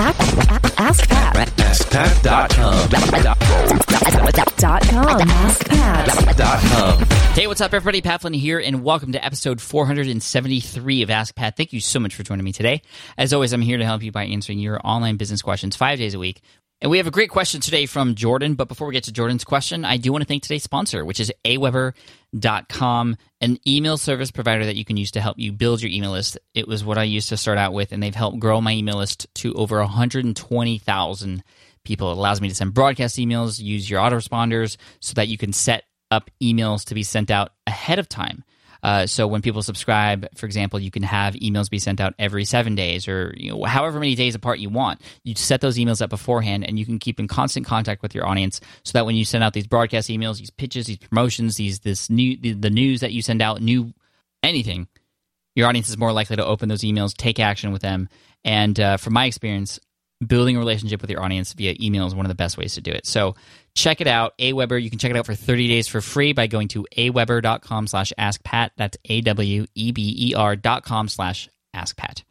[0.00, 1.48] Ask Pat.
[1.58, 2.88] AskPat.com.
[4.56, 5.18] Dot com.
[5.28, 7.12] AskPat.
[7.32, 8.00] Hey, what's up, everybody?
[8.00, 11.56] Pat Flynn here, and welcome to episode 473 of Ask Pat.
[11.56, 12.82] Thank you so much for joining me today.
[13.16, 16.14] As always, I'm here to help you by answering your online business questions five days
[16.14, 16.42] a week.
[16.80, 18.56] And we have a great question today from Jourdan.
[18.56, 21.18] But before we get to Jourdan's question, I do want to thank today's sponsor, which
[21.18, 25.90] is aweber.com, an email service provider that you can use to help you build your
[25.90, 26.38] email list.
[26.54, 28.98] It was what I used to start out with, and they've helped grow my email
[28.98, 31.44] list to over 120,000
[31.82, 32.12] people.
[32.12, 35.82] It allows me to send broadcast emails, use your autoresponders so that you can set
[36.12, 38.44] up emails to be sent out ahead of time.
[38.82, 42.44] Uh, so when people subscribe, for example, you can have emails be sent out every
[42.44, 45.00] seven days or you know, however many days apart you want.
[45.24, 48.26] You set those emails up beforehand, and you can keep in constant contact with your
[48.26, 51.80] audience, so that when you send out these broadcast emails, these pitches, these promotions, these
[51.80, 53.92] this new the, the news that you send out, new
[54.42, 54.88] anything,
[55.54, 58.08] your audience is more likely to open those emails, take action with them.
[58.44, 59.80] And uh, from my experience,
[60.24, 62.80] building a relationship with your audience via email is one of the best ways to
[62.80, 63.06] do it.
[63.06, 63.36] So
[63.74, 64.82] check it out, Aweber.
[64.82, 68.12] You can check it out for 30 days for free by going to aweber.com slash
[68.18, 68.70] askpat.
[68.76, 72.22] That's A-W-E-B-E-R dot com slash askpat.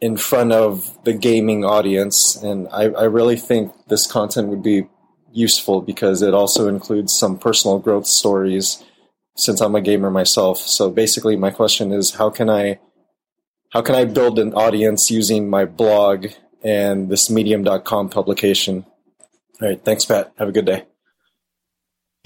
[0.00, 2.36] in front of the gaming audience?
[2.42, 4.88] And I, I really think this content would be
[5.32, 8.82] useful because it also includes some personal growth stories
[9.36, 10.58] since I'm a gamer myself.
[10.58, 12.80] So basically my question is how can I
[13.70, 16.28] how can I build an audience using my blog
[16.62, 18.86] and this medium.com publication?
[19.60, 20.32] All right, thanks Pat.
[20.38, 20.86] Have a good day.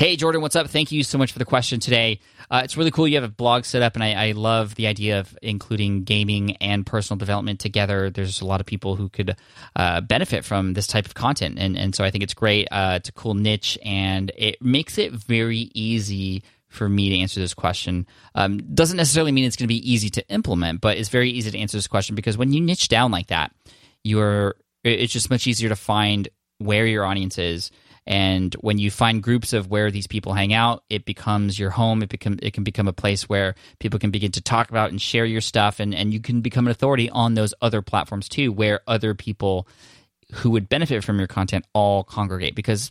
[0.01, 0.71] Hey, Jourdan, what's up?
[0.71, 2.21] Thank you so much for the question today.
[2.51, 4.87] Uh, it's really cool you have a blog set up, and I, I, love the
[4.87, 8.09] idea of including gaming and personal development together.
[8.09, 9.37] There's a lot of people who could
[9.77, 12.67] uh, benefit from this type of content, and, and so I think it's great.
[12.71, 17.39] Uh, it's a cool niche, and it makes it very easy for me to answer
[17.39, 18.07] this question.
[18.35, 21.51] Um, doesn't necessarily mean it's going to be easy to implement, but it's very easy
[21.51, 23.53] to answer this question because when you niche down like that,
[24.03, 27.71] you're it's just much easier to find where your audience is
[28.11, 32.03] and when you find groups of where these people hang out, it becomes your home.
[32.03, 35.01] It become it can become a place where people can begin to talk about and
[35.01, 38.51] share your stuff, and and you can become an authority on those other platforms too,
[38.51, 39.69] where other people
[40.33, 42.57] who would benefit from your content all congregate.
[42.57, 42.91] Because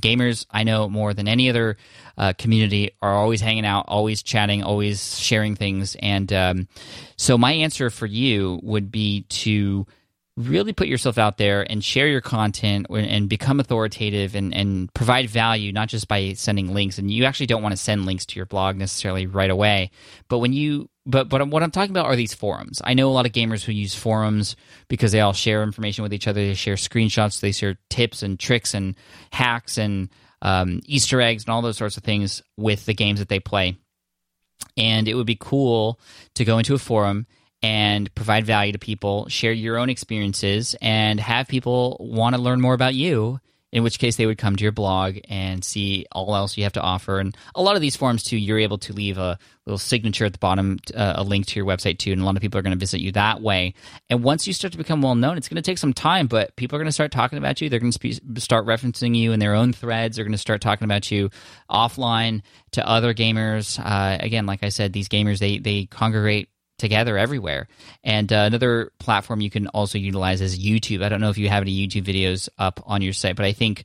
[0.00, 1.76] gamers i know more than any other
[2.16, 5.96] uh, community are always hanging out always chatting always sharing things.
[5.96, 6.68] And um,
[7.16, 9.86] so my answer for you would be to
[10.36, 15.28] really put yourself out there and share your content and become authoritative and, and provide
[15.28, 16.98] value not just by sending links.
[16.98, 19.90] And you actually don't want to send links to your blog necessarily right away.
[20.28, 22.80] But when you but but what i'm talking about are these forums.
[22.84, 24.56] I know a lot of gamers who use forums
[24.88, 26.40] because they all share information with each other.
[26.40, 27.40] They share screenshots.
[27.40, 28.94] They share tips and tricks and
[29.32, 30.08] hacks and
[30.40, 33.76] um, easter eggs and all those sorts of things with the games that they play.
[34.76, 36.00] And it would be cool
[36.34, 37.26] to go into a forum
[37.62, 42.60] and provide value to people, share your own experiences, and have people want to learn
[42.60, 43.40] more about you.
[43.70, 46.74] In which case, they would come to your blog and see all else you have
[46.74, 47.20] to offer.
[47.20, 50.34] And a lot of these forms, too, you're able to leave a little signature at
[50.34, 52.12] the bottom, uh, a link to your website, too.
[52.12, 53.72] And a lot of people are going to visit you that way.
[54.10, 56.54] And once you start to become well known, it's going to take some time, but
[56.56, 57.70] people are going to start talking about you.
[57.70, 60.16] They're going to start referencing you in their own threads.
[60.16, 61.30] They're going to start talking about you
[61.70, 63.80] offline to other gamers.
[63.82, 66.50] Uh, again, like I said, these gamers, they, they congregate
[66.82, 67.68] together everywhere.
[68.04, 71.02] And uh, another platform you can also utilize is YouTube.
[71.02, 73.52] I don't know if you have any YouTube videos up on your site, but I
[73.52, 73.84] think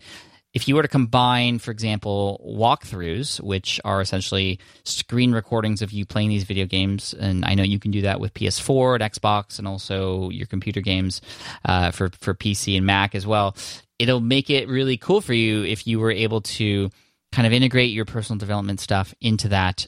[0.53, 6.03] if you were to combine, for example, walkthroughs, which are essentially screen recordings of you
[6.03, 9.59] playing these video games, and I know you can do that with PS4 and Xbox,
[9.59, 11.21] and also your computer games
[11.63, 13.55] uh, for for PC and Mac as well.
[13.99, 16.89] It'll make it really cool for you if you were able to
[17.31, 19.85] kind of integrate your personal development stuff into that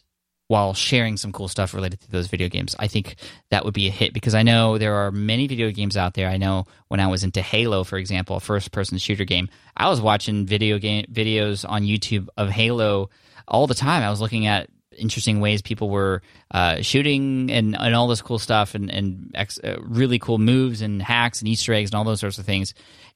[0.50, 2.75] while sharing some cool stuff related to those video games.
[2.80, 3.18] I think
[3.51, 6.28] that would be a hit because I know there are many video games out there.
[6.28, 9.90] I know when I was into Halo, for example, a first person shooter game, I
[9.90, 13.12] was watching video game videos on YouTube of Halo
[13.48, 14.01] all the time.
[14.01, 18.40] I was looking at interesting ways people were uh, shooting and, and all this cool
[18.40, 22.04] stuff and, and ex- uh, really cool moves and hacks and Easter eggs and all
[22.04, 22.74] those sorts of things.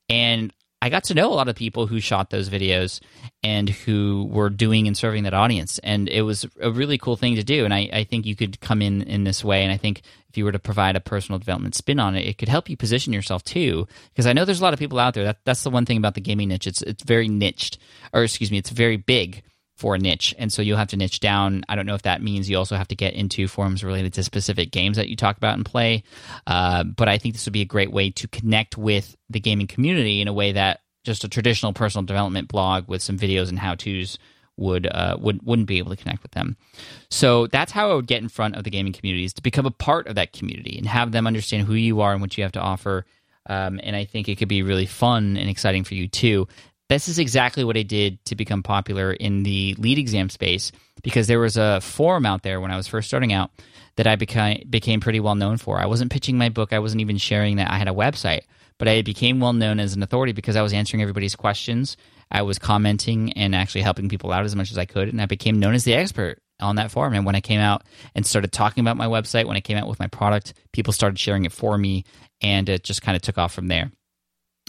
[0.07, 0.53] And
[0.83, 2.99] I got to know a lot of people who shot those videos
[3.41, 5.79] and who were doing and serving that audience.
[5.79, 7.63] And it was a really cool thing to do.
[7.63, 9.63] And I, I think you could come in in this way.
[9.63, 12.37] And I think if you were to provide a personal development spin on it, it
[12.37, 13.87] could help you position yourself too.
[14.09, 15.23] Because I know there's a lot of people out there.
[15.23, 16.67] That, that's the one thing about the gaming niche.
[16.67, 17.77] It's it's very niched,
[18.11, 19.41] or excuse me, it's very big
[19.75, 20.35] for a niche.
[20.37, 21.63] And so you'll have to niche down.
[21.67, 24.23] I don't know if that means you also have to get into forums related to
[24.23, 26.03] specific games that you talk about and play.
[26.45, 29.67] Uh, but I think this would be a great way to connect with the gaming
[29.67, 33.59] community in a way that just a traditional personal development blog with some videos and
[33.59, 34.17] how tos
[34.55, 36.55] would uh, would wouldn't be able to connect with them.
[37.09, 39.71] So that's how I would get in front of the gaming communities to become a
[39.71, 42.51] part of that community and have them understand who you are and what you have
[42.53, 43.05] to offer.
[43.47, 46.47] Um, and I think it could be really fun and exciting for you too.
[46.89, 50.71] This is exactly what I did to become popular in the LEED exam space
[51.01, 53.51] because there was a forum out there when I was first starting out
[53.95, 55.79] that I became became pretty well known for.
[55.79, 58.41] I wasn't pitching my book, I wasn't even sharing that I had a website,
[58.77, 61.95] but I became well known as an authority because I was answering everybody's questions.
[62.29, 65.25] I was commenting and actually helping people out as much as I could, and I
[65.25, 67.13] became known as the expert on that forum.
[67.13, 67.83] And when I came out
[68.15, 71.19] and started talking about my website, when I came out with my product, people started
[71.19, 72.05] sharing it for me,
[72.41, 73.91] and it just kind of took off from there.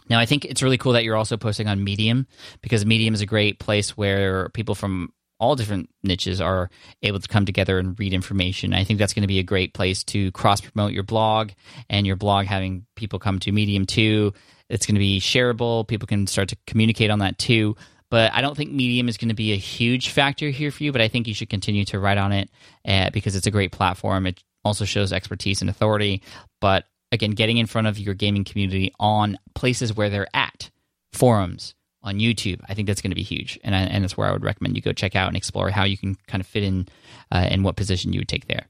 [0.09, 2.27] Now, I think it's really cool that you're also posting on Medium
[2.61, 6.71] because Medium is a great place where people from all different niches are
[7.03, 8.73] able to come together and read information.
[8.73, 11.51] I think that's going to be a great place to cross promote your blog
[11.91, 14.33] and your blog having people come to Medium too.
[14.69, 15.87] It's going to be shareable.
[15.87, 17.77] People can start to communicate on that too.
[18.11, 20.93] But I don't think Medium is going to be a huge factor here for you.
[20.93, 22.51] But I think you should continue to write on it
[22.87, 24.27] uh, because it's a great platform.
[24.27, 26.23] It also shows expertise and authority.
[26.61, 30.71] But again, getting in front of your gaming community on places where they're at,
[31.13, 31.75] forums,
[32.05, 34.33] on YouTube, I think that's going to be huge, and I, and that's where I
[34.33, 36.87] would recommend you go check out and explore how you can kind of fit in
[37.33, 38.67] uh, and what position you would take there.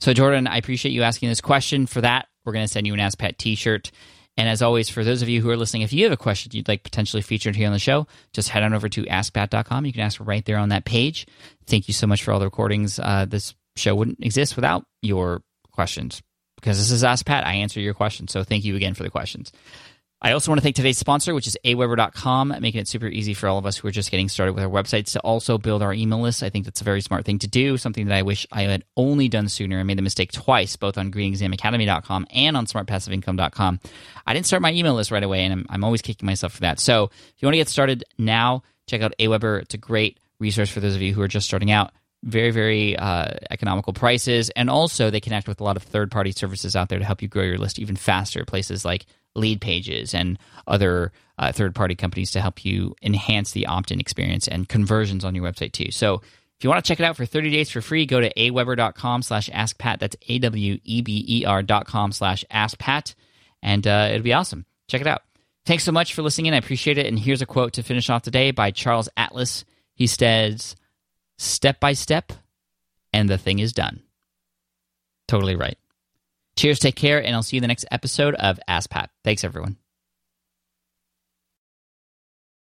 [0.00, 1.86] So, Jourdan, I appreciate you asking this question.
[1.86, 3.90] For that, we're going to send you an Ask Pat T-shirt.
[4.38, 6.52] And as always, for those of you who are listening, if you have a question
[6.54, 9.84] you'd like potentially featured here on the show, just head on over to askpat.com.
[9.84, 11.26] You can ask right there on that page.
[11.66, 13.00] Thank you so much for all the recordings.
[13.00, 15.42] Uh, this show wouldn't exist without your
[15.72, 16.22] questions
[16.60, 17.46] because this is Ask Pat.
[17.46, 18.32] I answer your questions.
[18.32, 19.52] So thank you again for the questions.
[20.20, 23.48] I also want to thank today's sponsor, which is aweber.com, making it super easy for
[23.48, 25.94] all of us who are just getting started with our websites to also build our
[25.94, 26.42] email list.
[26.42, 28.82] I think that's a very smart thing to do, something that I wish I had
[28.96, 29.78] only done sooner.
[29.78, 33.80] I made the mistake twice, both on greenexamacademy.com and on smartpassiveincome.com.
[34.26, 36.60] I didn't start my email list right away, and I'm, I'm always kicking myself for
[36.62, 36.80] that.
[36.80, 39.62] So if you want to get started now, check out Aweber.
[39.62, 41.92] It's a great resource for those of you who are just starting out
[42.24, 46.32] very very uh, economical prices and also they connect with a lot of third party
[46.32, 49.06] services out there to help you grow your list even faster places like
[49.36, 54.48] Leadpages and other uh, third party companies to help you enhance the opt in experience
[54.48, 55.90] and conversions on your website too.
[55.90, 56.16] So
[56.58, 59.22] if you want to check it out for 30 days for free, go to aweber.com
[59.22, 60.00] slash askpat.
[60.00, 63.14] That's A-W-E-B-E-R dot com slash askpat.
[63.62, 64.66] And uh, it'll be awesome.
[64.88, 65.22] Check it out.
[65.66, 66.54] Thanks so much for listening in.
[66.54, 67.06] I appreciate it.
[67.06, 69.64] And here's a quote to finish off today by Charles Atlas.
[69.94, 70.74] He says,
[71.38, 72.32] step by step,
[73.12, 74.02] and the thing is done.
[75.26, 75.78] Totally right.
[76.56, 79.10] Cheers, take care, and I'll see you in the next episode of Ask Pat.
[79.24, 79.76] Thanks, everyone.